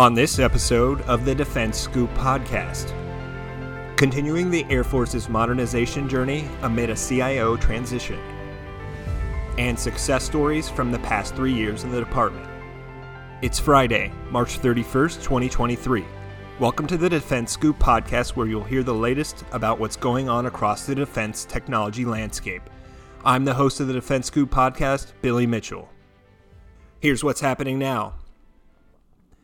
[0.00, 2.88] On this episode of the Defense Scoop podcast,
[3.98, 8.18] continuing the Air Force's modernization journey amid a CIO transition,
[9.58, 12.48] and success stories from the past three years in the department.
[13.42, 16.06] It's Friday, March 31st, 2023.
[16.58, 20.46] Welcome to the Defense Scoop podcast, where you'll hear the latest about what's going on
[20.46, 22.62] across the defense technology landscape.
[23.22, 25.90] I'm the host of the Defense Scoop podcast, Billy Mitchell.
[27.00, 28.14] Here's what's happening now.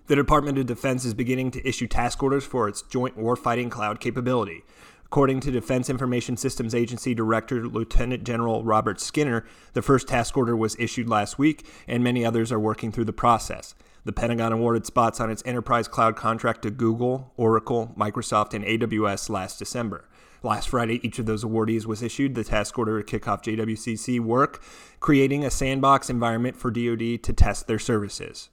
[0.09, 3.99] The Department of Defense is beginning to issue task orders for its Joint Warfighting Cloud
[3.99, 4.63] capability.
[5.05, 10.57] According to Defense Information Systems Agency Director Lieutenant General Robert Skinner, the first task order
[10.57, 13.75] was issued last week, and many others are working through the process.
[14.05, 19.29] The Pentagon awarded spots on its enterprise cloud contract to Google, Oracle, Microsoft, and AWS
[19.29, 20.09] last December.
[20.45, 24.21] Last Friday, each of those awardees was issued the task order to kick off JWCC
[24.21, 24.63] work,
[25.01, 28.51] creating a sandbox environment for DoD to test their services.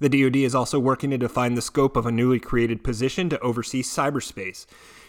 [0.00, 3.40] The DoD is also working to define the scope of a newly created position to
[3.40, 4.64] oversee cyberspace.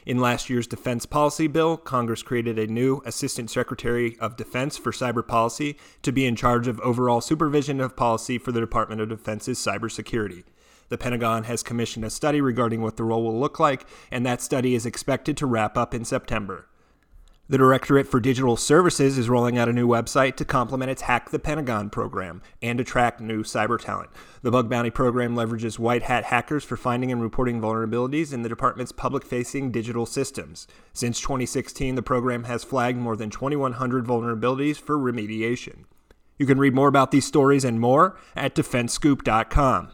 [0.06, 4.92] In last year's defense policy bill, Congress created a new Assistant Secretary of Defense for
[4.92, 9.10] Cyber Policy to be in charge of overall supervision of policy for the Department of
[9.10, 10.44] Defense's cybersecurity.
[10.88, 14.42] The Pentagon has commissioned a study regarding what the role will look like, and that
[14.42, 16.69] study is expected to wrap up in September.
[17.50, 21.32] The Directorate for Digital Services is rolling out a new website to complement its Hack
[21.32, 24.12] the Pentagon program and attract new cyber talent.
[24.44, 28.50] The Bug Bounty program leverages white hat hackers for finding and reporting vulnerabilities in the
[28.50, 30.68] department's public facing digital systems.
[30.94, 35.86] Since 2016, the program has flagged more than 2,100 vulnerabilities for remediation.
[36.38, 39.90] You can read more about these stories and more at defensescoop.com.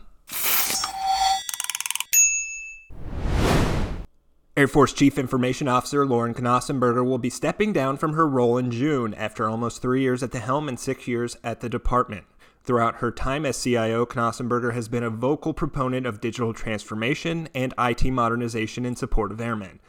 [4.58, 8.72] Air Force Chief Information Officer Lauren Knausenberger will be stepping down from her role in
[8.72, 12.24] June after almost three years at the helm and six years at the department.
[12.64, 17.74] Throughout her time as CIO, Knausenberger has been a vocal proponent of digital transformation and
[17.78, 19.82] IT modernization in support of airmen.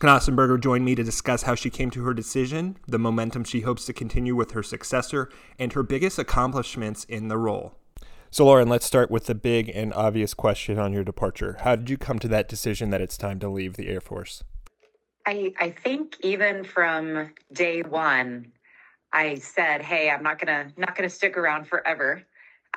[0.00, 3.86] Knausenberger joined me to discuss how she came to her decision, the momentum she hopes
[3.86, 7.79] to continue with her successor, and her biggest accomplishments in the role.
[8.32, 11.56] So, Lauren, let's start with the big and obvious question on your departure.
[11.62, 14.44] How did you come to that decision that it's time to leave the Air Force?
[15.26, 18.52] I, I think even from day one,
[19.12, 22.22] I said, "Hey, I'm not gonna not gonna stick around forever."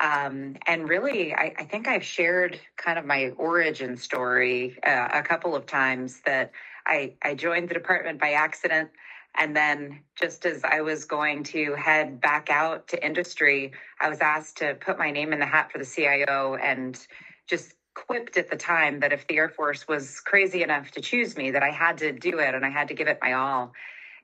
[0.02, 5.22] Um, and really, I, I, think I've shared kind of my origin story uh, a
[5.22, 6.22] couple of times.
[6.26, 6.52] That
[6.88, 8.90] I, I joined the department by accident.
[9.36, 14.20] And then, just as I was going to head back out to industry, I was
[14.22, 17.00] asked to put my name in the hat for the CIO and
[17.48, 21.36] just quipped at the time that if the Air Force was crazy enough to choose
[21.36, 23.74] me, that I had to do it and I had to give it my all.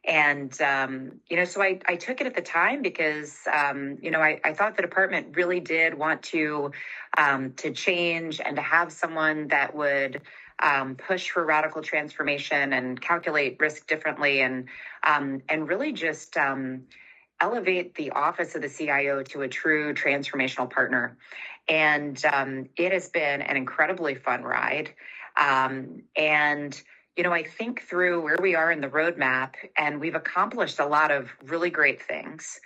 [0.06, 4.12] And, um, you know, so I, I took it at the time because, um, you
[4.12, 6.72] know, I, I thought the department really did want to,
[7.18, 10.22] um, to change and to have someone that would,
[10.62, 14.68] um, push for radical transformation and calculate risk differently and
[15.03, 16.84] um, and really just um,
[17.42, 21.18] elevate the office of the CIO to a true transformational partner.
[21.68, 24.94] And um, it has been an incredibly fun ride.
[25.38, 26.81] Um, and
[27.16, 30.86] you know, I think through where we are in the roadmap, and we've accomplished a
[30.86, 32.62] lot of really great things.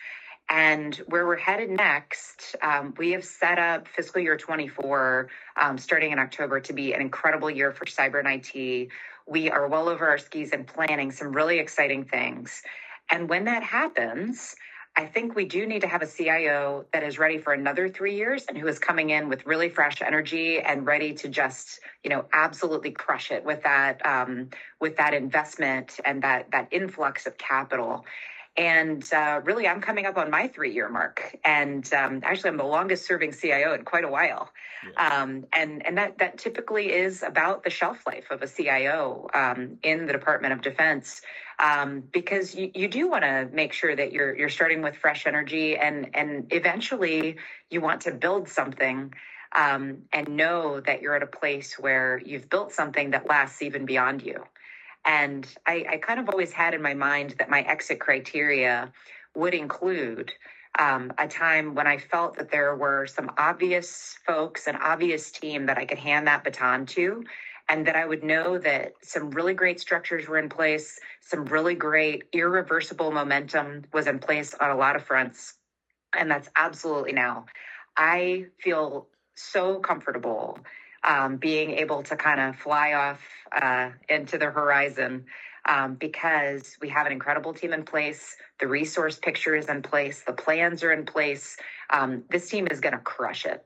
[0.49, 6.11] And where we're headed next, um, we have set up fiscal year 24, um, starting
[6.11, 8.89] in October, to be an incredible year for cyber and IT.
[9.25, 12.61] We are well over our skis and planning some really exciting things.
[13.09, 14.55] And when that happens,
[14.95, 18.15] I think we do need to have a CIO that is ready for another three
[18.15, 22.11] years and who is coming in with really fresh energy and ready to just, you
[22.11, 24.49] know, absolutely crush it with that um,
[24.79, 28.05] with that investment and that that influx of capital.
[28.55, 31.35] And uh, really, I'm coming up on my three year mark.
[31.43, 34.49] And um, actually, I'm the longest serving CIO in quite a while.
[34.85, 35.21] Yeah.
[35.21, 39.77] Um, and and that, that typically is about the shelf life of a CIO um,
[39.81, 41.21] in the Department of Defense.
[41.57, 45.25] Um, because you, you do want to make sure that you're you're starting with fresh
[45.25, 47.37] energy and and eventually
[47.69, 49.13] you want to build something
[49.55, 53.85] um, and know that you're at a place where you've built something that lasts even
[53.85, 54.43] beyond you.
[55.05, 58.91] And I, I kind of always had in my mind that my exit criteria
[59.35, 60.31] would include
[60.79, 65.65] um, a time when I felt that there were some obvious folks, an obvious team
[65.67, 67.23] that I could hand that baton to,
[67.69, 71.75] and that I would know that some really great structures were in place, some really
[71.75, 75.55] great irreversible momentum was in place on a lot of fronts.
[76.17, 77.45] And that's absolutely now.
[77.97, 80.59] I feel so comfortable
[81.03, 83.21] um, being able to kind of fly off
[83.51, 85.25] uh, into the horizon
[85.67, 88.35] um, because we have an incredible team in place.
[88.59, 90.23] The resource picture is in place.
[90.25, 91.57] The plans are in place.
[91.89, 93.65] Um, this team is going to crush it.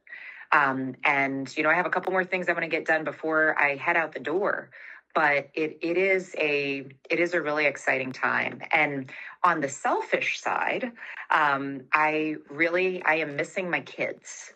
[0.51, 3.03] Um, and you know, I have a couple more things I want to get done
[3.03, 4.69] before I head out the door.
[5.13, 8.61] But it it is a it is a really exciting time.
[8.71, 9.09] And
[9.43, 10.91] on the selfish side,
[11.31, 14.53] um, I really I am missing my kids.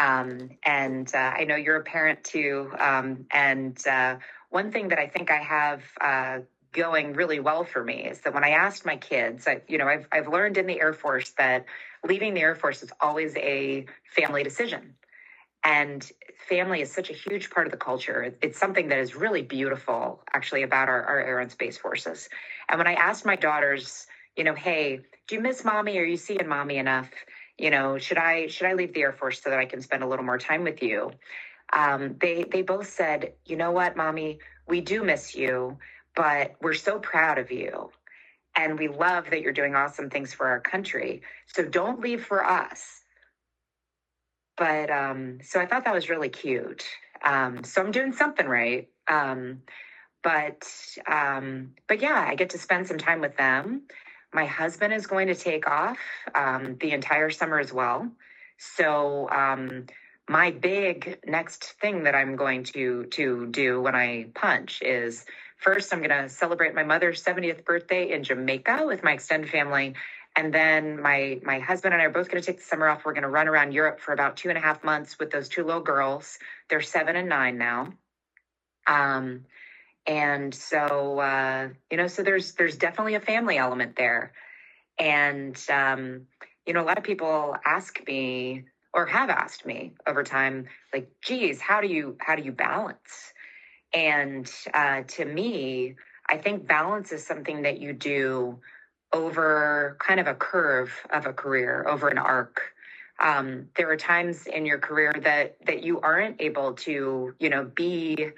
[0.00, 2.72] Um, and uh, I know you're a parent too.
[2.78, 4.16] Um, and uh,
[4.48, 6.38] one thing that I think I have uh,
[6.72, 9.86] going really well for me is that when I asked my kids, I, you know,
[9.86, 11.66] I've, I've learned in the Air Force that
[12.08, 13.84] leaving the Air Force is always a
[14.16, 14.94] family decision.
[15.62, 16.10] And
[16.48, 18.34] family is such a huge part of the culture.
[18.40, 22.30] It's something that is really beautiful, actually, about our, our Air and Space Forces.
[22.70, 24.06] And when I asked my daughters,
[24.36, 25.98] you know, hey, do you miss mommy?
[25.98, 27.10] Are you seeing mommy enough?
[27.60, 30.02] You know, should I should I leave the Air Force so that I can spend
[30.02, 31.12] a little more time with you?
[31.74, 35.76] Um, they they both said, you know what, mommy, we do miss you,
[36.16, 37.90] but we're so proud of you.
[38.56, 41.20] And we love that you're doing awesome things for our country.
[41.46, 43.02] So don't leave for us.
[44.56, 46.84] But um, so I thought that was really cute.
[47.22, 48.88] Um, so I'm doing something right.
[49.06, 49.60] Um,
[50.22, 50.66] but
[51.06, 53.82] um, but yeah, I get to spend some time with them.
[54.32, 55.98] My husband is going to take off
[56.34, 58.10] um, the entire summer as well.
[58.58, 59.86] So um,
[60.28, 65.24] my big next thing that I'm going to to do when I punch is
[65.60, 69.94] First, I'm going to celebrate my mother's 70th birthday in Jamaica with my extended family.
[70.34, 73.04] And then my my husband and I are both going to take the summer off.
[73.04, 75.50] We're going to run around Europe for about two and a half months with those
[75.50, 76.38] two little girls.
[76.70, 77.92] They're seven and nine now.
[78.86, 79.44] Um,
[80.06, 84.32] and so uh, you know, so there's there's definitely a family element there.
[84.98, 86.26] And um,
[86.66, 91.10] you know, a lot of people ask me or have asked me over time, like,
[91.22, 93.32] geez, how do you how do you balance?
[93.92, 95.96] And uh, to me,
[96.28, 98.60] I think balance is something that you do
[99.12, 102.60] over kind of a curve of a career, over an arc.
[103.18, 107.64] Um, there are times in your career that that you aren't able to, you know,
[107.64, 108.28] be,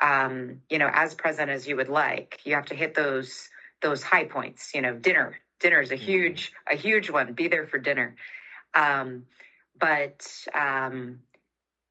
[0.00, 2.40] um, you know, as present as you would like.
[2.44, 3.48] You have to hit those
[3.82, 4.74] those high points.
[4.74, 5.36] You know, dinner.
[5.60, 6.04] Dinner is a mm-hmm.
[6.04, 7.32] huge a huge one.
[7.32, 8.16] Be there for dinner.
[8.74, 9.24] Um,
[9.78, 11.20] but um,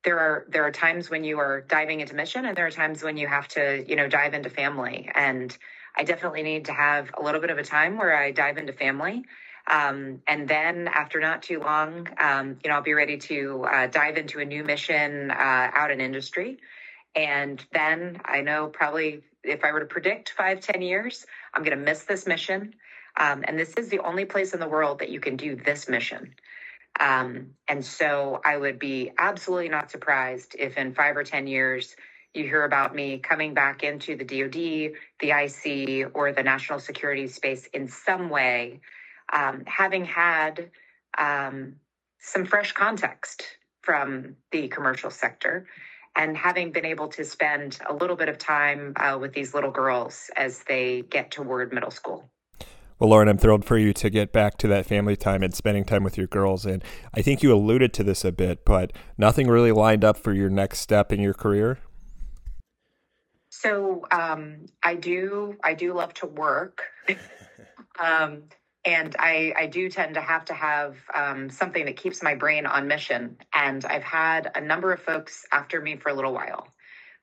[0.07, 3.03] there are there are times when you are diving into mission and there are times
[3.03, 5.57] when you have to you know dive into family and
[5.97, 8.71] i definitely need to have a little bit of a time where i dive into
[8.71, 9.25] family
[9.69, 13.87] um, and then after not too long um, you know i'll be ready to uh,
[13.87, 16.57] dive into a new mission uh, out in industry
[17.17, 21.77] and then i know probably if i were to predict five ten years i'm going
[21.77, 22.73] to miss this mission.
[23.17, 25.89] Um, and this is the only place in the world that you can do this
[25.89, 26.35] mission.
[26.99, 31.95] Um, and so I would be absolutely not surprised if in five or 10 years
[32.33, 37.27] you hear about me coming back into the DoD, the IC, or the national security
[37.27, 38.79] space in some way,
[39.33, 40.69] um, having had
[41.17, 41.75] um,
[42.19, 43.43] some fresh context
[43.81, 45.65] from the commercial sector
[46.17, 49.71] and having been able to spend a little bit of time uh, with these little
[49.71, 52.29] girls as they get toward middle school.
[52.99, 55.85] Well, Lauren, I'm thrilled for you to get back to that family time and spending
[55.85, 56.65] time with your girls.
[56.65, 56.83] And
[57.13, 60.49] I think you alluded to this a bit, but nothing really lined up for your
[60.49, 61.77] next step in your career.
[63.49, 66.81] So um, I do, I do love to work,
[67.99, 68.43] um,
[68.87, 72.65] and I, I do tend to have to have um, something that keeps my brain
[72.65, 73.35] on mission.
[73.53, 76.69] And I've had a number of folks after me for a little while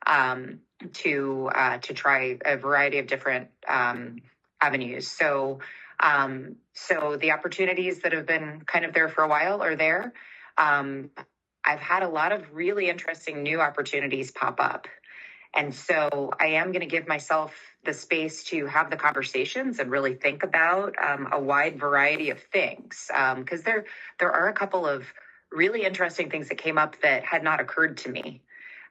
[0.06, 0.60] um,
[0.92, 4.18] to uh, to try a variety of different um,
[4.60, 5.10] avenues.
[5.10, 5.60] So,
[6.00, 10.12] um, so the opportunities that have been kind of there for a while are there.
[10.58, 11.10] Um,
[11.64, 14.86] I've had a lot of really interesting new opportunities pop up.
[15.54, 19.90] And so I am going to give myself the space to have the conversations and
[19.90, 23.10] really think about um, a wide variety of things.
[23.36, 23.84] Because um, there,
[24.18, 25.06] there are a couple of
[25.52, 28.42] really interesting things that came up that had not occurred to me.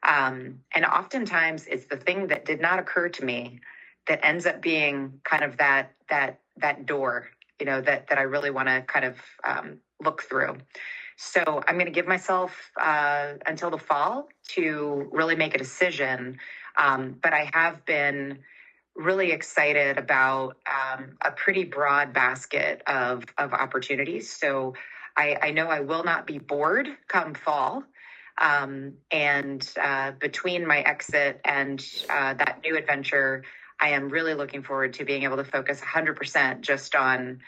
[0.03, 3.59] Um, and oftentimes it's the thing that did not occur to me
[4.07, 7.29] that ends up being kind of that that that door
[7.59, 10.57] you know that that i really want to kind of um, look through
[11.17, 16.37] so i'm going to give myself uh, until the fall to really make a decision.
[16.77, 18.39] Um, but i have been
[18.95, 24.31] really excited about um, a pretty broad basket of of opportunities.
[24.31, 24.73] So
[25.17, 27.83] I, I know i will not be bored come fall.
[28.39, 33.43] Um, and uh, between my exit and uh, that new adventure
[33.79, 37.41] I am really looking forward to being able to focus 100% just on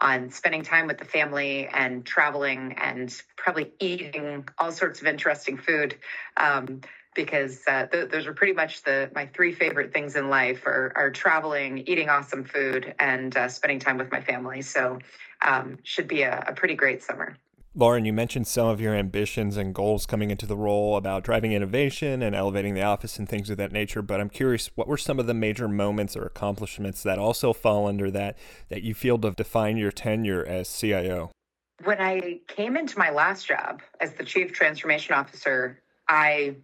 [0.00, 5.56] on spending time with the family and traveling and probably eating all sorts of interesting
[5.56, 5.96] food
[6.36, 6.80] um,
[7.14, 10.92] because uh, th- those are pretty much the my three favorite things in life are,
[10.94, 14.62] are traveling eating awesome food and uh, spending time with my family.
[14.62, 14.98] So
[15.42, 17.36] um, should be a, a pretty great summer
[17.72, 21.52] Lauren, you mentioned some of your ambitions and goals coming into the role about driving
[21.52, 24.02] innovation and elevating the office and things of that nature.
[24.02, 27.86] But I'm curious, what were some of the major moments or accomplishments that also fall
[27.86, 28.36] under that
[28.70, 31.30] that you feel to define your tenure as CIO?
[31.84, 36.56] When I came into my last job as the chief transformation officer, I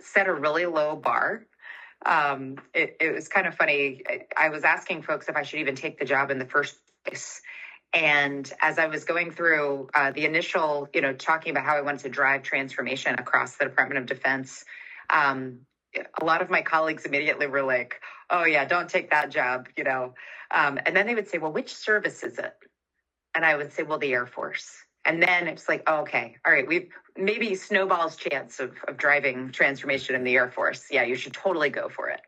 [0.00, 1.44] set a really low bar.
[2.06, 4.02] Um, it, it was kind of funny.
[4.34, 7.42] I was asking folks if I should even take the job in the first place
[7.92, 11.80] and as I was going through uh, the initial, you know, talking about how I
[11.80, 14.64] wanted to drive transformation across the Department of Defense,
[15.10, 15.60] um,
[16.20, 19.84] a lot of my colleagues immediately were like, "Oh yeah, don't take that job," you
[19.84, 20.14] know.
[20.50, 22.54] Um, and then they would say, "Well, which service is it?"
[23.34, 24.70] And I would say, "Well, the Air Force."
[25.04, 29.52] And then it's like, oh, okay, all right, we've maybe snowball's chance of, of driving
[29.52, 30.86] transformation in the Air Force.
[30.90, 32.20] Yeah, you should totally go for it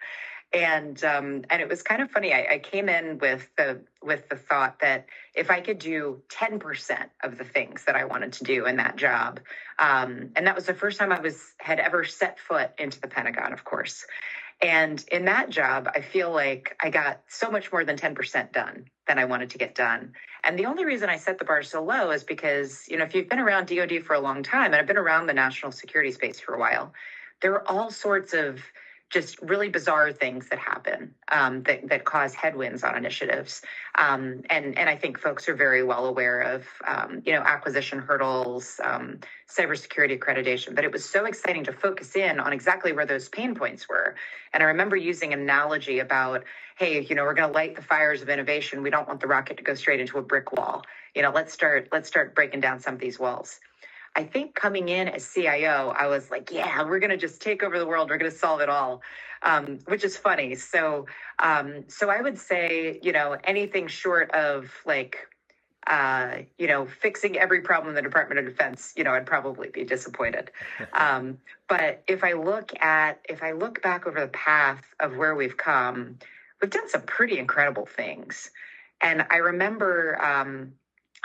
[0.52, 2.32] and um, and it was kind of funny.
[2.32, 6.58] I, I, came in with the with the thought that if I could do ten
[6.58, 9.40] percent of the things that I wanted to do in that job,
[9.78, 13.08] um, and that was the first time I was had ever set foot into the
[13.08, 14.04] Pentagon, of course.
[14.62, 18.84] And in that job, I feel like I got so much more than 10% done
[19.08, 20.12] than I wanted to get done.
[20.44, 23.14] And the only reason I set the bar so low is because, you know, if
[23.14, 26.12] you've been around DoD for a long time, and I've been around the national security
[26.12, 26.92] space for a while,
[27.40, 28.60] there are all sorts of
[29.10, 33.60] just really bizarre things that happen um, that, that cause headwinds on initiatives.
[33.98, 37.98] Um, and, and I think folks are very well aware of, um, you know, acquisition
[37.98, 40.76] hurdles, um, cybersecurity accreditation.
[40.76, 44.14] But it was so exciting to focus in on exactly where those pain points were.
[44.54, 46.44] And I remember using an analogy about,
[46.78, 48.80] hey, you know, we're going to light the fires of innovation.
[48.80, 50.84] We don't want the rocket to go straight into a brick wall.
[51.16, 53.58] You know, let's start let's start breaking down some of these walls.
[54.16, 57.62] I think coming in as CIO, I was like, yeah, we're going to just take
[57.62, 58.10] over the world.
[58.10, 59.02] We're going to solve it all,
[59.42, 60.54] um, which is funny.
[60.56, 61.06] So,
[61.38, 65.28] um, so I would say, you know, anything short of like,
[65.86, 69.68] uh, you know, fixing every problem in the Department of Defense, you know, I'd probably
[69.70, 70.50] be disappointed.
[70.92, 71.38] Um,
[71.68, 75.56] but if I look at, if I look back over the path of where we've
[75.56, 76.18] come,
[76.60, 78.50] we've done some pretty incredible things.
[79.00, 80.72] And I remember, um,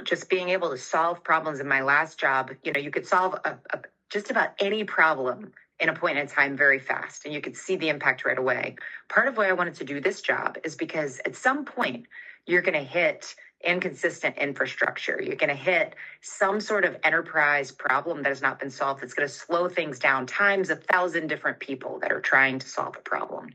[0.04, 3.36] just being able to solve problems in my last job, you know, you could solve
[3.46, 7.42] a, a, just about any problem in a point in time very fast and you
[7.42, 8.75] could see the impact right away.
[9.10, 12.06] Part of why I wanted to do this job is because at some point
[12.46, 15.20] you're going to hit inconsistent infrastructure.
[15.22, 19.14] You're going to hit some sort of enterprise problem that has not been solved that's
[19.14, 22.96] going to slow things down times a thousand different people that are trying to solve
[22.96, 23.50] a problem.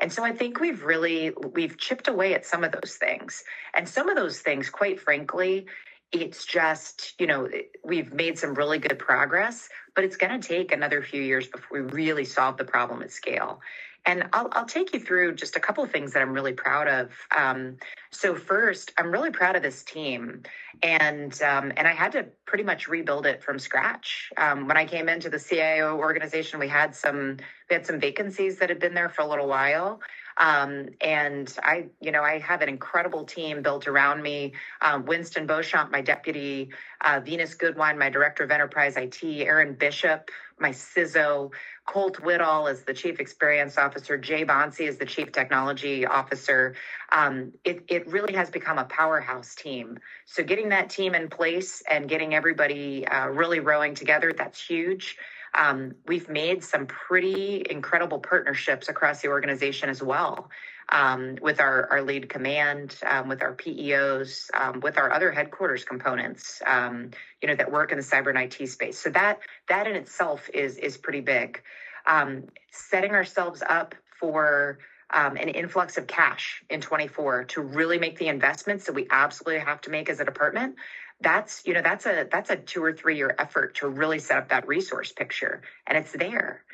[0.00, 3.42] And so I think we've really we've chipped away at some of those things.
[3.74, 5.66] And some of those things, quite frankly,
[6.12, 7.48] it's just, you know,
[7.84, 11.82] we've made some really good progress, but it's going to take another few years before
[11.82, 13.60] we really solve the problem at scale.
[14.08, 16.88] And I'll, I'll take you through just a couple of things that I'm really proud
[16.88, 17.10] of.
[17.36, 17.76] Um,
[18.10, 20.42] so first, I'm really proud of this team,
[20.82, 24.32] and um, and I had to pretty much rebuild it from scratch.
[24.38, 27.36] Um, when I came into the CIO organization, we had some
[27.68, 30.00] we had some vacancies that had been there for a little while.
[30.38, 34.54] Um, and I, you know, I have an incredible team built around me.
[34.80, 36.70] Um, Winston Beauchamp, my deputy,
[37.04, 40.30] uh, Venice Goodwine, my director of enterprise IT, Aaron Bishop,
[40.60, 41.50] my CISO,
[41.86, 46.74] Colt Whittall is the chief experience officer, Jay Bonci is the chief technology officer.
[47.12, 49.98] Um, it, it really has become a powerhouse team.
[50.26, 55.16] So getting that team in place and getting everybody uh, really rowing together, that's huge.
[55.54, 60.50] Um, we've made some pretty incredible partnerships across the organization as well.
[60.90, 65.84] Um, with our, our lead command, um, with our PEOs, um, with our other headquarters
[65.84, 67.10] components, um,
[67.42, 68.98] you know, that work in the cyber and IT space.
[68.98, 71.62] So that that in itself is is pretty big.
[72.06, 74.78] Um, setting ourselves up for
[75.12, 79.60] um, an influx of cash in 24 to really make the investments that we absolutely
[79.60, 80.76] have to make as a department
[81.20, 84.38] that's you know that's a that's a two or three year effort to really set
[84.38, 86.64] up that resource picture and it's there.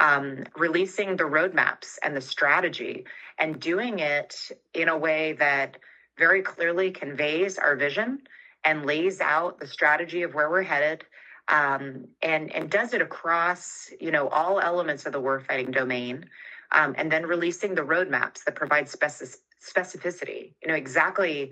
[0.00, 3.04] Um, releasing the roadmaps and the strategy
[3.38, 5.76] and doing it in a way that
[6.18, 8.22] very clearly conveys our vision
[8.64, 11.04] and lays out the strategy of where we're headed
[11.48, 16.24] um, and and does it across you know all elements of the warfighting domain
[16.72, 20.52] um, and then releasing the roadmaps that provide specific specificity.
[20.62, 21.50] You know exactly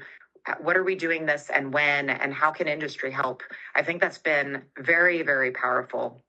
[0.61, 3.43] what are we doing this and when and how can industry help
[3.77, 6.23] i think that's been very very powerful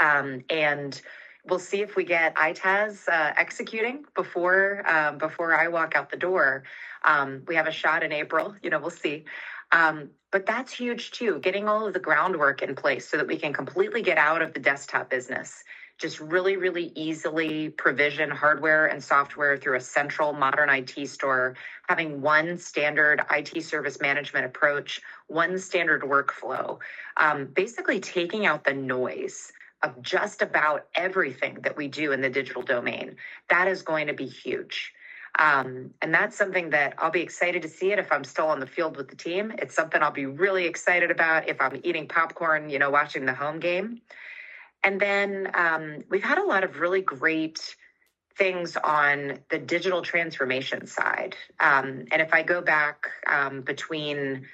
[0.00, 1.00] um, and
[1.48, 6.16] we'll see if we get ITAS uh, executing before um, before I walk out the
[6.16, 6.64] door.
[7.04, 8.54] Um, we have a shot in April.
[8.62, 9.24] You know, we'll see.
[9.72, 11.38] Um, but that's huge too.
[11.40, 14.52] Getting all of the groundwork in place so that we can completely get out of
[14.52, 15.64] the desktop business
[15.98, 21.56] just really, really easily provision hardware and software through a central modern IT store,
[21.88, 26.78] having one standard IT service management approach, one standard workflow,
[27.16, 29.52] um, basically taking out the noise
[29.82, 33.16] of just about everything that we do in the digital domain.
[33.50, 34.92] That is going to be huge.
[35.38, 38.58] Um, and that's something that I'll be excited to see it if I'm still on
[38.60, 39.52] the field with the team.
[39.58, 43.34] It's something I'll be really excited about if I'm eating popcorn, you know, watching the
[43.34, 44.00] home game.
[44.82, 47.74] And then um, we've had a lot of really great
[48.36, 51.36] things on the digital transformation side.
[51.58, 54.46] Um, and if I go back um, between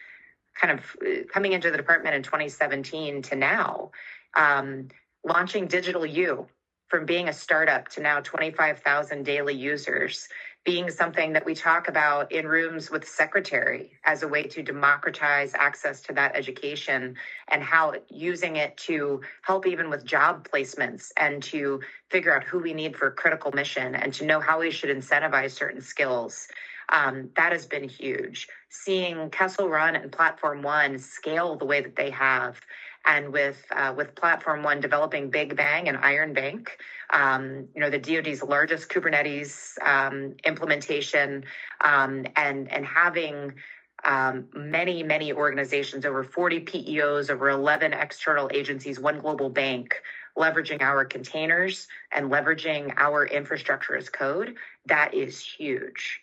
[0.61, 3.91] kind of uh, coming into the department in 2017 to now,
[4.37, 4.89] um,
[5.25, 6.47] launching Digital U
[6.89, 10.29] from being a startup to now 25,000 daily users
[10.65, 15.53] being something that we talk about in rooms with secretary as a way to democratize
[15.55, 17.15] access to that education
[17.49, 22.59] and how using it to help even with job placements and to figure out who
[22.59, 26.49] we need for critical mission and to know how we should incentivize certain skills
[26.91, 28.49] um, that has been huge.
[28.69, 32.61] Seeing kessel run and platform one scale the way that they have
[33.07, 36.79] and with uh, with Platform One developing Big Bang and Iron Bank,
[37.11, 41.45] um, you know the DoD's largest Kubernetes um, implementation,
[41.81, 43.55] um, and and having
[44.05, 49.95] um, many many organizations, over 40 PEOs, over 11 external agencies, one global bank,
[50.37, 54.57] leveraging our containers and leveraging our infrastructure as code.
[54.87, 56.21] That is huge.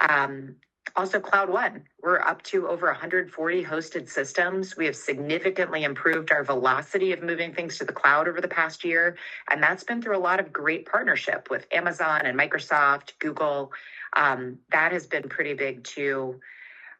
[0.00, 0.56] Um,
[0.96, 4.76] also, Cloud One, we're up to over 140 hosted systems.
[4.76, 8.84] We have significantly improved our velocity of moving things to the cloud over the past
[8.84, 9.16] year.
[9.50, 13.72] And that's been through a lot of great partnership with Amazon and Microsoft, Google.
[14.16, 16.40] Um, that has been pretty big too.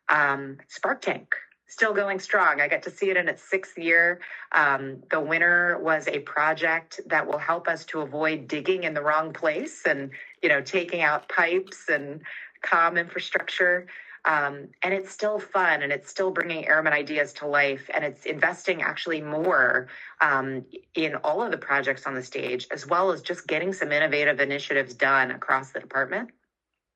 [0.09, 1.35] Um, Spark Tank,
[1.68, 2.61] still going strong.
[2.61, 4.21] I got to see it in its sixth year.
[4.52, 9.02] Um, the winner was a project that will help us to avoid digging in the
[9.02, 10.11] wrong place and,
[10.42, 12.23] you know, taking out pipes and
[12.62, 13.86] com infrastructure.
[14.24, 18.26] Um, and it's still fun and it's still bringing airman ideas to life and it's
[18.26, 19.88] investing actually more
[20.20, 23.92] um, in all of the projects on the stage as well as just getting some
[23.92, 26.30] innovative initiatives done across the department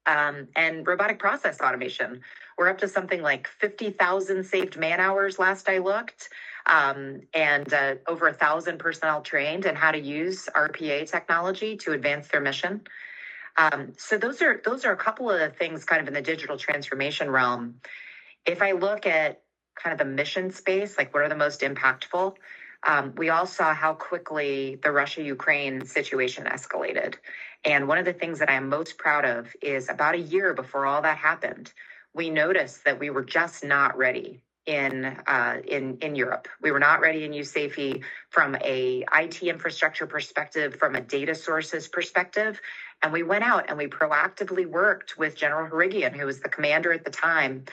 [0.06, 2.20] um, and robotic process automation
[2.58, 6.28] we're up to something like 50000 saved man hours last i looked
[6.66, 11.92] um, and uh, over a thousand personnel trained in how to use rpa technology to
[11.92, 12.80] advance their mission
[13.56, 16.22] um, so those are those are a couple of the things kind of in the
[16.22, 17.76] digital transformation realm.
[18.46, 19.42] If I look at
[19.74, 22.34] kind of the mission space, like what are the most impactful?
[22.84, 27.14] Um, we all saw how quickly the Russia Ukraine situation escalated.
[27.64, 30.52] And one of the things that I am most proud of is about a year
[30.52, 31.72] before all that happened,
[32.12, 36.48] we noticed that we were just not ready in uh, in in Europe.
[36.60, 41.88] We were not ready in USAFE from a IT infrastructure perspective, from a data sources
[41.88, 42.60] perspective,
[43.02, 46.92] and we went out and we proactively worked with General Harrigian, who was the commander
[46.92, 47.64] at the time,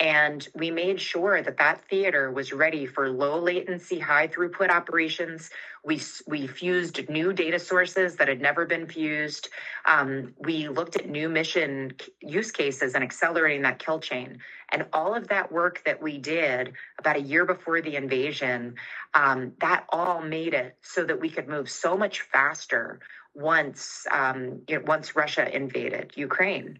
[0.00, 5.50] and we made sure that that theater was ready for low latency, high throughput operations.
[5.84, 9.50] We, we fused new data sources that had never been fused.
[9.84, 14.38] Um, we looked at new mission use cases and accelerating that kill chain.
[14.70, 18.74] And all of that work that we did about a year before the invasion,
[19.14, 22.98] um, that all made it so that we could move so much faster
[23.34, 26.78] once um, you know, once Russia invaded Ukraine.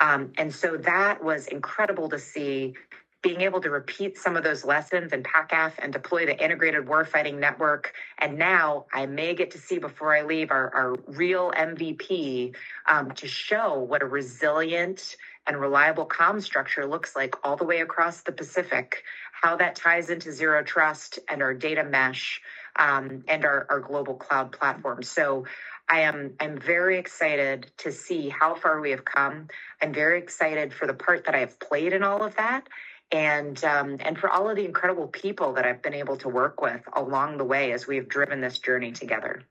[0.00, 2.74] Um, and so that was incredible to see
[3.22, 7.40] being able to repeat some of those lessons in PACAF and deploy the integrated warfighting
[7.40, 7.92] network.
[8.18, 12.54] And now I may get to see before I leave our, our real MVP
[12.86, 15.16] um, to show what a resilient
[15.46, 20.10] and reliable comm structure looks like all the way across the Pacific, how that ties
[20.10, 22.40] into zero trust and our data mesh
[22.76, 25.02] um, and our, our global cloud platform.
[25.02, 25.46] So
[25.88, 29.48] I am I'm very excited to see how far we have come.
[29.82, 32.68] I'm very excited for the part that I have played in all of that,
[33.12, 36.60] and um, and for all of the incredible people that I've been able to work
[36.60, 39.42] with along the way as we have driven this journey together.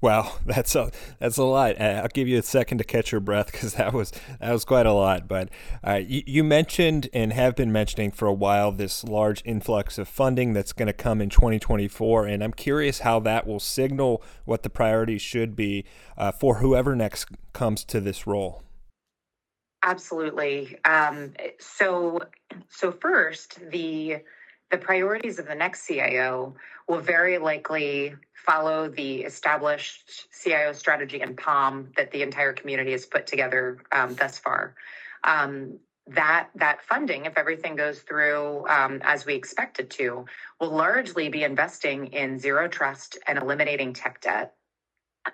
[0.00, 1.80] Wow, that's a that's a lot.
[1.80, 4.64] Uh, I'll give you a second to catch your breath because that was that was
[4.64, 5.26] quite a lot.
[5.26, 5.48] But
[5.86, 10.08] uh, you, you, mentioned and have been mentioning for a while this large influx of
[10.08, 14.62] funding that's going to come in 2024, and I'm curious how that will signal what
[14.62, 15.84] the priorities should be
[16.16, 18.62] uh, for whoever next comes to this role.
[19.82, 20.76] Absolutely.
[20.84, 22.20] Um, so
[22.68, 24.16] so first the
[24.70, 26.54] the priorities of the next CIO
[26.88, 33.06] will very likely follow the established CIO strategy and POM that the entire community has
[33.06, 34.74] put together um, thus far.
[35.24, 40.24] Um, that that funding, if everything goes through um, as we expect it to,
[40.60, 44.54] will largely be investing in zero trust and eliminating tech debt.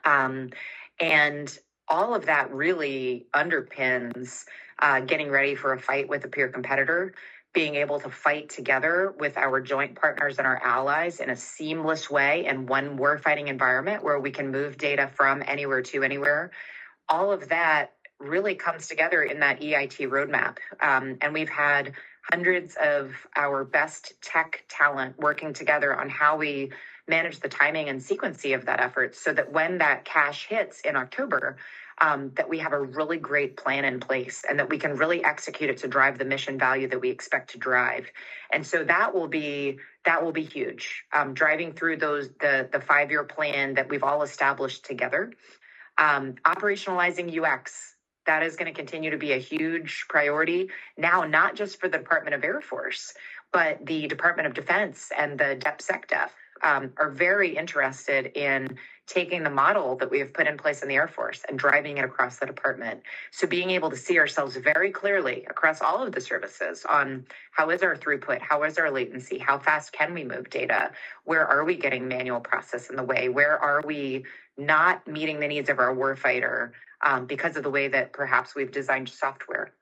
[0.05, 0.51] Um,
[0.99, 4.45] and all of that really underpins
[4.79, 7.15] uh, getting ready for a fight with a peer competitor,
[7.53, 12.11] being able to fight together with our joint partners and our allies in a seamless
[12.11, 16.51] way in one war fighting environment where we can move data from anywhere to anywhere.
[17.09, 20.57] All of that really comes together in that EIT roadmap.
[20.81, 21.93] Um, and we've had
[22.31, 26.71] hundreds of our best tech talent working together on how we
[27.09, 30.97] manage the timing and sequencing of that effort so that when that cash hits in
[30.97, 31.57] October,
[32.03, 35.25] um, that we have a really great plan in place and that we can really
[35.25, 38.11] execute it to drive the mission value that we expect to drive.
[38.53, 41.05] And so that will be that will be huge.
[41.13, 45.33] Um, driving through those the the five year plan that we've all established together,
[45.97, 47.95] um, operationalizing UX
[48.27, 51.99] that is going to continue to be a huge priority now, not just for the
[51.99, 53.15] Department of Air Force,
[53.53, 56.31] but the Department of Defense and the DepSecDef
[56.63, 60.89] um, are very interested in taking the model that we have put in place in
[60.89, 63.03] the Air Force and driving it across the department.
[63.33, 67.71] So being able to see ourselves very clearly across all of the services on how
[67.71, 70.93] is our throughput, how is our latency, how fast can we move data,
[71.25, 74.25] where are we getting manual process in the way, where are we
[74.57, 76.71] not meeting the needs of our warfighter
[77.05, 79.73] um, because of the way that perhaps we've designed software.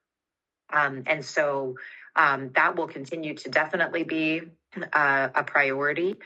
[0.73, 1.77] Um, and so
[2.17, 4.43] um, that will continue to definitely be
[4.93, 6.17] uh, a priority.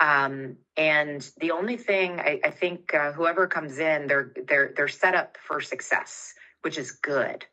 [0.00, 4.88] Um, and the only thing I, I think uh, whoever comes in, they're they're they're
[4.88, 7.44] set up for success, which is good.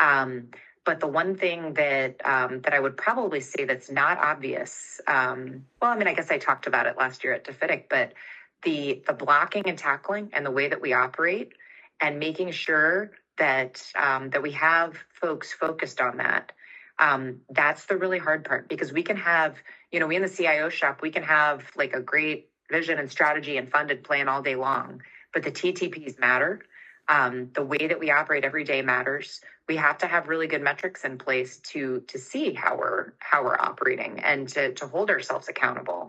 [0.00, 0.48] Um,
[0.84, 5.64] but the one thing that um, that I would probably say that's not obvious, um,
[5.80, 8.14] well, I mean, I guess I talked about it last year at DFIDIC, but
[8.62, 11.52] the the blocking and tackling and the way that we operate,
[12.00, 16.52] and making sure that um, that we have folks focused on that
[16.98, 19.56] um, that's the really hard part because we can have,
[19.92, 23.10] you know, we in the CIO shop, we can have like a great vision and
[23.10, 25.02] strategy and funded plan all day long,
[25.32, 26.62] but the TTPs matter.
[27.08, 29.40] Um, the way that we operate every day matters.
[29.68, 33.42] We have to have really good metrics in place to to see how we're how
[33.42, 36.08] we're operating and to to hold ourselves accountable.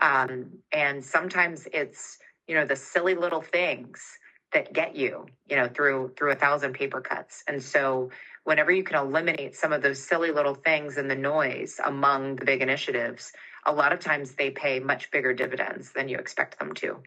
[0.00, 2.18] Um, and sometimes it's
[2.48, 4.02] you know the silly little things
[4.52, 7.44] that get you you know through through a thousand paper cuts.
[7.46, 8.10] And so
[8.44, 12.44] whenever you can eliminate some of those silly little things and the noise among the
[12.44, 13.32] big initiatives,
[13.66, 17.00] a lot of times they pay much bigger dividends than you expect them to.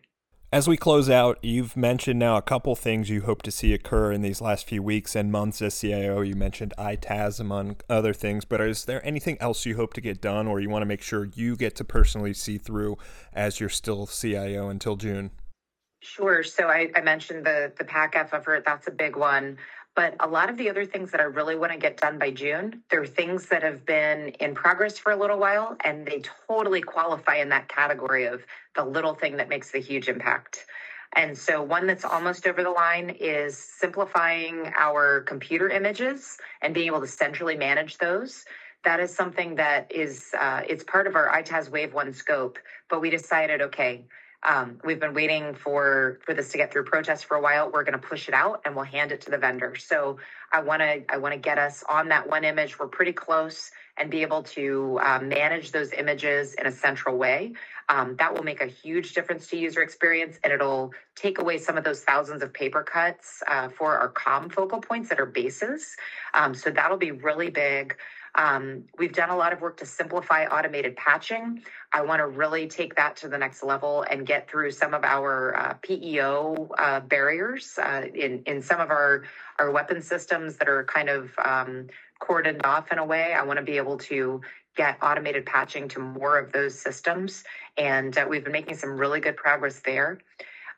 [0.51, 4.13] As we close out, you've mentioned now a couple things you hope to see occur
[4.13, 6.21] in these last few weeks and months as CIO.
[6.21, 10.21] You mentioned ITAS among other things, but is there anything else you hope to get
[10.21, 12.97] done or you want to make sure you get to personally see through
[13.33, 15.31] as you're still CIO until June?
[15.99, 16.43] Sure.
[16.43, 18.63] So I, I mentioned the the PACAF effort.
[18.65, 19.57] That's a big one.
[19.95, 22.31] But a lot of the other things that I really want to get done by
[22.31, 26.81] June, they're things that have been in progress for a little while, and they totally
[26.81, 30.65] qualify in that category of the little thing that makes the huge impact.
[31.15, 36.87] And so, one that's almost over the line is simplifying our computer images and being
[36.87, 38.43] able to centrally manage those.
[38.83, 42.59] That is something that is uh, it's part of our ITAS Wave One scope.
[42.89, 44.03] But we decided, okay,
[44.45, 47.71] um, we've been waiting for for this to get through protest for a while.
[47.71, 49.75] We're going to push it out and we'll hand it to the vendor.
[49.75, 50.17] So
[50.53, 52.77] I want to I want to get us on that one image.
[52.79, 57.53] We're pretty close and be able to um, manage those images in a central way.
[57.89, 61.77] Um, that will make a huge difference to user experience and it'll take away some
[61.77, 65.95] of those thousands of paper cuts uh, for our COM focal points that are bases.
[66.33, 67.95] Um, so that'll be really big.
[68.35, 71.63] Um, we've done a lot of work to simplify automated patching.
[71.93, 75.03] I want to really take that to the next level and get through some of
[75.03, 79.23] our uh, PEO uh, barriers uh, in in some of our
[79.57, 81.87] our weapon systems that are kind of um,
[82.21, 83.33] cordoned off in a way.
[83.33, 84.41] I want to be able to
[84.75, 87.45] get automated patching to more of those systems,
[87.77, 90.19] and uh, we've been making some really good progress there.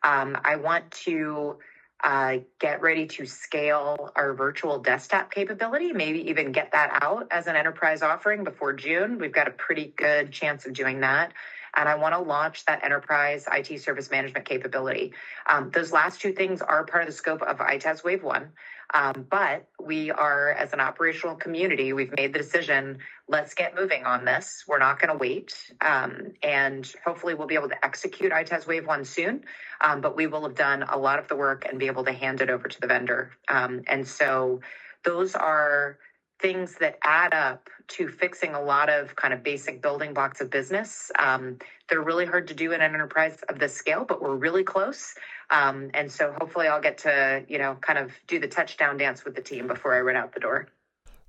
[0.04, 1.58] Um, I want to
[2.04, 7.48] uh, get ready to scale our virtual desktop capability, maybe even get that out as
[7.48, 9.18] an enterprise offering before June.
[9.18, 11.34] We've got a pretty good chance of doing that.
[11.76, 15.14] And I want to launch that enterprise IT service management capability.
[15.48, 18.50] Um, those last two things are part of the scope of ITAS Wave 1.
[18.94, 24.06] Um, but we are, as an operational community, we've made the decision let's get moving
[24.06, 24.64] on this.
[24.68, 25.54] We're not going to wait.
[25.82, 29.44] Um, and hopefully, we'll be able to execute ITAS Wave 1 soon.
[29.82, 32.14] Um, but we will have done a lot of the work and be able to
[32.14, 33.32] hand it over to the vendor.
[33.50, 34.62] Um, and so,
[35.04, 36.00] those are
[36.40, 40.50] things that add up to fixing a lot of kind of basic building blocks of
[40.50, 41.12] business.
[41.18, 41.58] Um,
[41.90, 45.16] they're really hard to do in an enterprise of this scale, but we're really close.
[45.50, 49.24] Um, and so hopefully I'll get to, you know, kind of do the touchdown dance
[49.24, 50.68] with the team before I run out the door.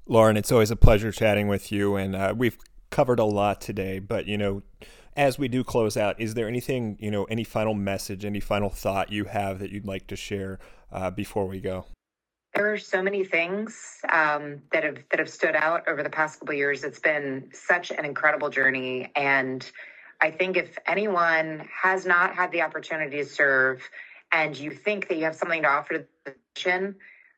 [0.06, 2.56] Lauren, it's always a pleasure chatting with you, and uh, we've
[2.90, 3.98] covered a lot today.
[3.98, 4.62] But you know,
[5.14, 8.70] as we do close out, is there anything you know, any final message, any final
[8.70, 10.58] thought you have that you'd like to share
[10.90, 11.86] uh, before we go?
[12.54, 16.40] There are so many things um, that have that have stood out over the past
[16.40, 16.82] couple years.
[16.82, 19.70] It's been such an incredible journey, and
[20.20, 23.82] I think if anyone has not had the opportunity to serve,
[24.32, 26.96] and you think that you have something to offer to the mission,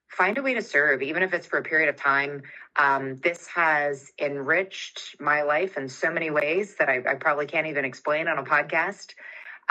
[0.09, 2.43] find a way to serve, even if it's for a period of time.
[2.77, 7.67] Um, this has enriched my life in so many ways that I, I probably can't
[7.67, 9.15] even explain on a podcast.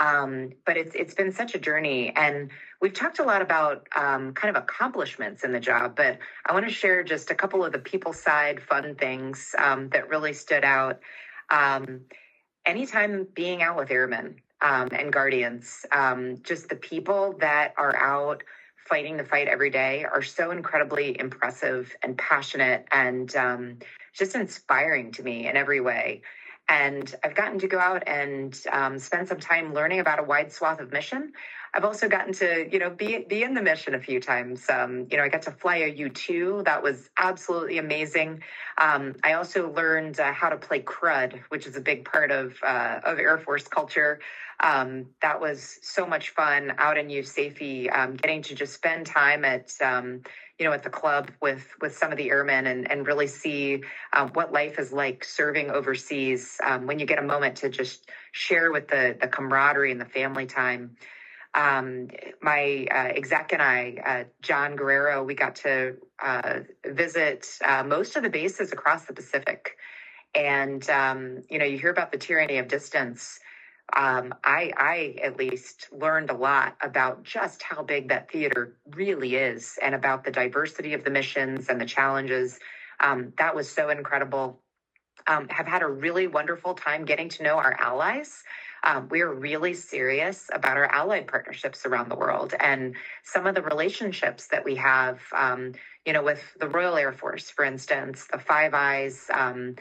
[0.00, 4.32] Um, but it's it's been such a journey, and we've talked a lot about um,
[4.32, 5.94] kind of accomplishments in the job.
[5.94, 9.90] But I want to share just a couple of the people side fun things um,
[9.90, 11.00] that really stood out.
[11.50, 12.00] Um,
[12.64, 18.42] anytime being out with airmen um, and guardians, um, just the people that are out
[18.88, 23.36] fighting the fight every day are so incredibly impressive and passionate and
[24.14, 26.22] just inspiring to me in every way.
[26.70, 30.52] And I've gotten to go out and um, spend some time learning about a wide
[30.52, 31.32] swath of mission.
[31.74, 34.68] I've also gotten to, you know, be be in the mission a few times.
[34.70, 36.62] Um, you know, I got to fly a U two.
[36.64, 38.42] That was absolutely amazing.
[38.78, 42.56] Um, I also learned uh, how to play crud, which is a big part of
[42.62, 44.20] uh, of Air Force culture.
[44.62, 49.44] Um, that was so much fun out in USAFE, um, getting to just spend time
[49.44, 50.22] at um,
[50.60, 53.82] you know at the club with with some of the airmen and and really see
[54.12, 56.60] uh, what life is like serving overseas.
[56.62, 60.04] Um, when you get a moment to just share with the the camaraderie and the
[60.04, 60.96] family time.
[61.52, 62.06] Um,
[62.40, 68.14] my uh, exec and I, uh, John Guerrero, we got to uh, visit uh, most
[68.14, 69.76] of the bases across the Pacific.
[70.36, 73.40] And, um, you know, you hear about the tyranny of distance
[73.96, 79.36] um, I, I at least learned a lot about just how big that theater really
[79.36, 82.58] is and about the diversity of the missions and the challenges.
[83.00, 84.60] Um, that was so incredible.
[85.26, 88.42] Um, have had a really wonderful time getting to know our allies.
[88.84, 93.54] Um, we are really serious about our allied partnerships around the world and some of
[93.54, 95.72] the relationships that we have, um,
[96.06, 99.76] you know, with the Royal Air Force, for instance, the Five Eyes, um,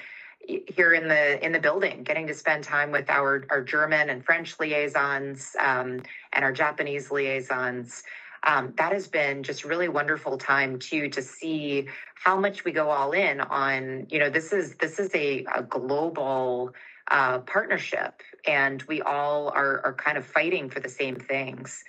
[0.47, 4.23] here in the in the building, getting to spend time with our our German and
[4.23, 6.02] French liaisons um,
[6.34, 8.04] and our Japanese liaisons.
[8.43, 12.89] Um, that has been just really wonderful time too to see how much we go
[12.89, 14.08] all in on.
[14.10, 16.73] You know, this is this is a, a global
[17.12, 21.84] uh, partnership, and we all are are kind of fighting for the same things.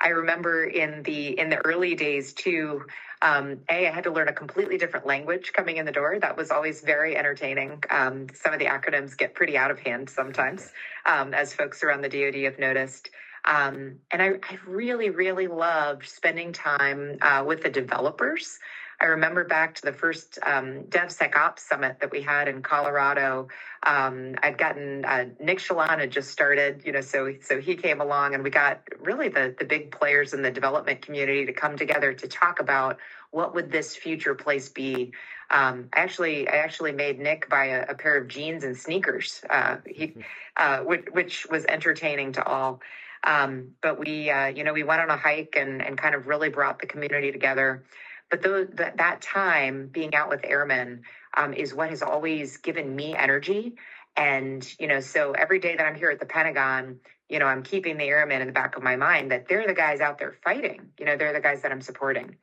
[0.00, 2.86] I remember in the in the early days too.
[3.24, 6.18] Um, a, I had to learn a completely different language coming in the door.
[6.20, 7.82] That was always very entertaining.
[7.88, 10.70] Um, some of the acronyms get pretty out of hand sometimes,
[11.06, 13.10] um, as folks around the DoD have noticed.
[13.46, 18.58] Um, and I, I, really, really loved spending time uh, with the developers.
[19.04, 23.48] I remember back to the first um, DevSecOps summit that we had in Colorado.
[23.82, 28.00] Um, I'd gotten uh, Nick Chaillan had just started, you know, so so he came
[28.00, 31.76] along, and we got really the the big players in the development community to come
[31.76, 32.96] together to talk about
[33.30, 35.12] what would this future place be.
[35.50, 39.44] Um, I actually I actually made Nick buy a, a pair of jeans and sneakers,
[39.50, 40.20] uh, he, mm-hmm.
[40.56, 42.80] uh, which, which was entertaining to all.
[43.24, 46.26] Um, but we, uh, you know, we went on a hike and, and kind of
[46.26, 47.84] really brought the community together.
[48.30, 51.02] But that, that time being out with airmen
[51.36, 53.74] um, is what has always given me energy.
[54.16, 57.62] And, you know, so every day that I'm here at the Pentagon, you know, I'm
[57.62, 60.34] keeping the airmen in the back of my mind that they're the guys out there
[60.44, 60.90] fighting.
[60.98, 62.36] You know, they're the guys that I'm supporting.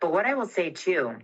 [0.00, 1.16] But what I will say too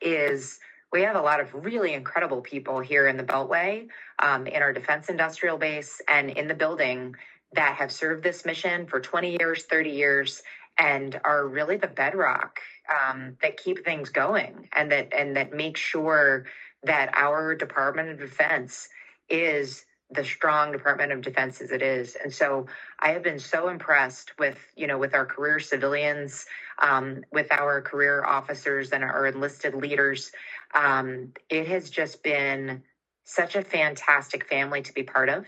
[0.00, 0.58] is
[0.92, 4.72] we have a lot of really incredible people here in the Beltway, um, in our
[4.72, 7.14] defense industrial base, and in the building
[7.52, 10.42] that have served this mission for 20 years, 30 years,
[10.78, 12.60] and are really the bedrock
[12.90, 16.46] um, that keep things going and that and that make sure
[16.82, 18.88] that our Department of Defense
[19.28, 22.16] is the strong Department of Defense as it is.
[22.22, 22.66] And so
[23.00, 26.46] I have been so impressed with, you know, with our career civilians,
[26.80, 30.30] um, with our career officers and our enlisted leaders.
[30.74, 32.82] Um, it has just been
[33.24, 35.46] such a fantastic family to be part of.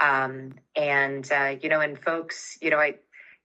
[0.00, 2.94] Um, and, uh, you know, and folks, you know, I,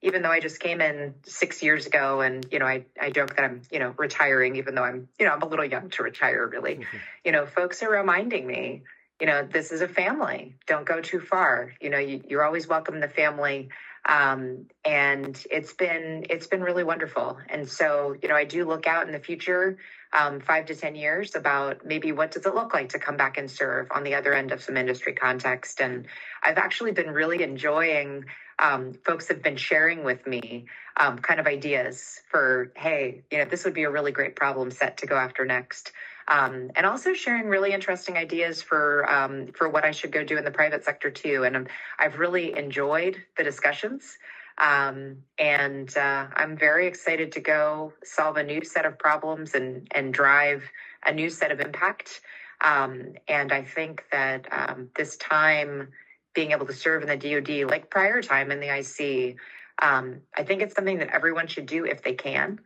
[0.01, 3.35] even though I just came in six years ago and, you know, I, I joke
[3.35, 6.03] that I'm, you know, retiring, even though I'm, you know, I'm a little young to
[6.03, 6.97] retire really, mm-hmm.
[7.25, 8.83] you know, folks are reminding me,
[9.19, 10.55] you know, this is a family.
[10.67, 11.73] Don't go too far.
[11.81, 13.69] You know, you, are always welcome in the family.
[14.07, 17.39] Um, and it's been, it's been really wonderful.
[17.49, 19.79] And so, you know, I do look out in the future,
[20.13, 23.37] um, five to 10 years about maybe what does it look like to come back
[23.37, 25.81] and serve on the other end of some industry context.
[25.81, 26.05] And
[26.43, 28.25] I've actually been really enjoying
[28.59, 30.65] um, folks have been sharing with me
[30.99, 34.71] um, kind of ideas for, hey, you know, this would be a really great problem
[34.71, 35.91] set to go after next.
[36.27, 40.37] Um, and also sharing really interesting ideas for um, for what I should go do
[40.37, 41.45] in the private sector too.
[41.45, 44.17] And i have really enjoyed the discussions,
[44.57, 49.87] um, and uh, I'm very excited to go solve a new set of problems and
[49.91, 50.63] and drive
[51.05, 52.19] a new set of impact.
[52.59, 55.89] Um, and I think that um, this time
[56.37, 59.37] being able to serve in the DoD, like prior time in the IC,
[59.81, 62.59] um, I think it's something that everyone should do if they can.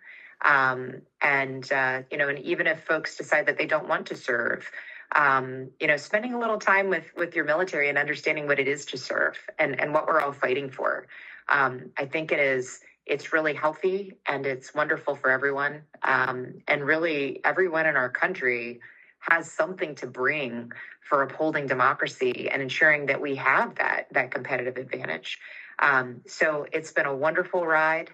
[0.44, 4.16] Um, and uh, you know, and even if folks decide that they don't want to
[4.18, 4.70] serve,
[5.16, 8.68] um, you know, spending a little time with with your military and understanding what it
[8.68, 11.08] is to serve and and what we're all fighting for,
[11.48, 12.82] um, I think it is.
[13.06, 15.84] It's really healthy and it's wonderful for everyone.
[16.04, 18.82] Um, and really, everyone in our country
[19.22, 24.78] has something to bring for upholding democracy and ensuring that we have that that competitive
[24.78, 25.40] advantage.
[25.80, 28.10] Um, so it's been a wonderful ride,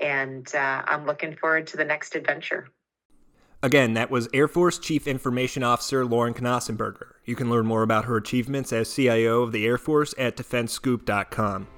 [0.00, 2.68] and uh, I'm looking forward to the next adventure.
[3.64, 7.12] Again, that was Air Force Chief Information Officer Lauren Knausenberger.
[7.24, 11.68] You can learn more about her achievements as CIO of the Air Force at DefenseScoop.com.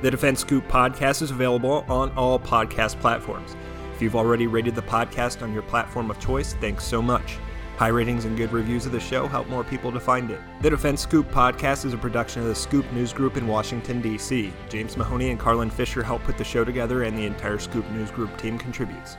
[0.00, 3.56] The Defense Scoop podcast is available on all podcast platforms.
[3.94, 7.38] If you've already rated the podcast on your platform of choice, thanks so much.
[7.76, 10.40] High ratings and good reviews of the show help more people to find it.
[10.62, 14.52] The Defense Scoop podcast is a production of the Scoop News Group in Washington, D.C.
[14.70, 18.10] James Mahoney and Carlin Fisher help put the show together, and the entire Scoop News
[18.10, 19.18] Group team contributes.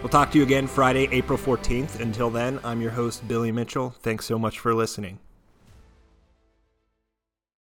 [0.00, 2.00] We'll talk to you again Friday, April 14th.
[2.00, 3.94] Until then, I'm your host, Billy Mitchell.
[4.02, 5.18] Thanks so much for listening.